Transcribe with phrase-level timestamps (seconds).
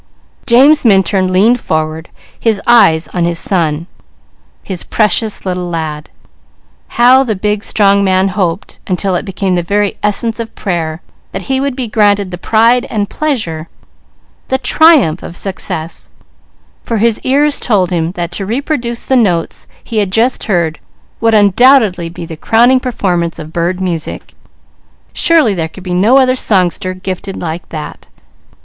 [0.47, 2.09] James Minturn leaned forward,
[2.39, 3.85] his eyes on his son,
[4.63, 6.09] his precious little lad.
[6.97, 11.03] How the big strong man hoped, until it became the very essence of prayer,
[11.33, 13.69] that he would be granted the pride and pleasure,
[14.47, 16.09] the triumph, of success;
[16.83, 20.79] for his ears told him that to reproduce the notes he had just heard
[21.19, 24.33] would undoubtedly be the crowning performance of bird music;
[25.13, 28.07] surely there could be no other songster gifted like that!